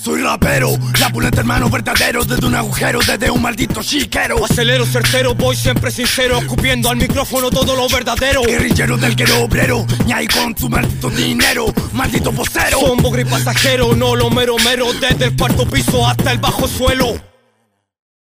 Soy 0.00 0.22
rapero, 0.22 0.70
rapulente 0.92 1.40
hermano 1.40 1.68
verdadero 1.68 2.24
Desde 2.24 2.46
un 2.46 2.54
agujero, 2.54 3.00
desde 3.00 3.30
un 3.30 3.42
maldito 3.42 3.82
chiquero. 3.82 4.44
Acelero 4.44 4.86
certero, 4.86 5.34
voy 5.34 5.56
siempre 5.56 5.90
sincero 5.90 6.38
Escupiendo 6.38 6.88
al 6.88 6.96
micrófono 6.96 7.50
todo 7.50 7.74
lo 7.74 7.88
verdadero. 7.88 8.42
Guerrillero 8.42 8.96
del 8.96 9.16
guero 9.16 9.42
obrero 9.42 9.84
ni 10.06 10.12
hay 10.12 10.28
con 10.28 10.54
tu 10.54 10.68
maldito 10.68 11.10
dinero 11.10 11.66
Maldito 11.92 12.30
vocero. 12.30 12.78
Somos 12.80 13.12
gris 13.12 13.26
pasajero, 13.26 13.96
no 13.96 14.14
lo 14.14 14.30
mero 14.30 14.56
mero 14.64 14.86
Desde 14.92 15.26
el 15.26 15.36
cuarto 15.36 15.68
piso 15.68 16.06
hasta 16.06 16.30
el 16.30 16.38
bajo 16.38 16.68
suelo. 16.68 17.37